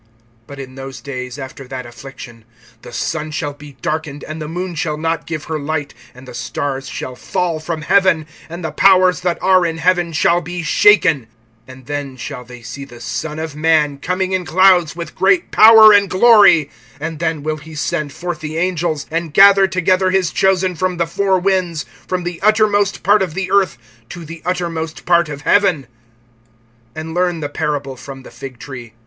(24)But 0.47 0.57
in 0.57 0.73
those 0.73 0.99
days, 0.99 1.37
after 1.37 1.67
that 1.67 1.85
affliction, 1.85 2.43
the 2.81 2.91
sun 2.91 3.29
shall 3.29 3.53
be 3.53 3.77
darkened, 3.83 4.23
and 4.23 4.41
the 4.41 4.47
moon 4.47 4.73
shall 4.73 4.97
not 4.97 5.27
give 5.27 5.43
her 5.43 5.59
light; 5.59 5.93
(25)and 6.15 6.25
the 6.25 6.33
stars 6.33 6.87
shall 6.89 7.15
fall 7.15 7.59
from 7.59 7.83
heaven, 7.83 8.25
and 8.49 8.65
the 8.65 8.71
powers 8.71 9.19
that 9.19 9.37
are 9.43 9.63
in 9.63 9.77
heaven 9.77 10.11
shall 10.11 10.41
be 10.41 10.63
shaken. 10.63 11.27
(26)And 11.69 11.85
then 11.85 12.17
shall 12.17 12.43
they 12.43 12.63
see 12.63 12.83
the 12.83 12.99
Son 12.99 13.37
of 13.37 13.55
man 13.55 13.99
coming 13.99 14.31
in 14.31 14.43
clouds, 14.43 14.95
with 14.95 15.13
great 15.13 15.51
power 15.51 15.93
and 15.93 16.09
glory. 16.09 16.71
(27)And 16.99 17.19
then 17.19 17.43
will 17.43 17.57
he 17.57 17.75
send 17.75 18.11
forth 18.11 18.39
the 18.39 18.57
angels, 18.57 19.05
and 19.11 19.35
gather 19.35 19.67
together 19.67 20.09
his 20.09 20.31
chosen 20.31 20.73
from 20.73 20.97
the 20.97 21.05
four 21.05 21.37
winds, 21.37 21.85
from 22.07 22.23
the 22.23 22.41
uttermost 22.41 23.03
part 23.03 23.21
of 23.21 23.35
the 23.35 23.51
earth 23.51 23.77
to 24.09 24.25
the 24.25 24.41
uttermost 24.45 25.05
part 25.05 25.29
of 25.29 25.41
heaven. 25.41 25.85
(28)And 26.95 27.13
learn 27.13 27.39
the 27.41 27.49
parable 27.49 27.95
from 27.95 28.23
the 28.23 28.31
fig 28.31 28.57
tree. 28.57 28.93